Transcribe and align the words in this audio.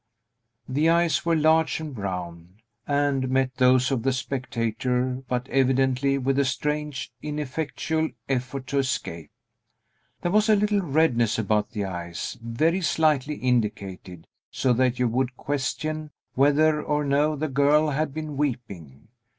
The 0.67 0.89
eyes 0.89 1.27
were 1.27 1.35
large 1.35 1.79
and 1.79 1.93
brown, 1.93 2.55
and 2.87 3.29
met 3.29 3.53
those 3.57 3.91
of 3.91 4.01
the 4.01 4.11
spectator, 4.11 5.23
but 5.27 5.47
evidently 5.49 6.17
with 6.17 6.39
a 6.39 6.43
strange, 6.43 7.11
ineffectual 7.21 8.09
effort 8.27 8.65
to 8.65 8.79
escape. 8.79 9.29
There 10.23 10.31
was 10.31 10.49
a 10.49 10.55
little 10.55 10.81
redness 10.81 11.37
about 11.37 11.69
the 11.69 11.85
eyes, 11.85 12.35
very 12.41 12.81
slightly 12.81 13.35
indicated, 13.35 14.25
so 14.49 14.73
that 14.73 14.97
you 14.97 15.07
would 15.07 15.37
question 15.37 16.09
whether 16.33 16.81
or 16.81 17.03
no 17.05 17.35
the 17.35 17.47
girl 17.47 17.89
had 17.91 18.11
been 18.11 18.35
weeping. 18.37 19.07